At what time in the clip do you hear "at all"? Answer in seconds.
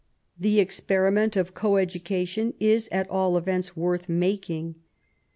2.91-3.37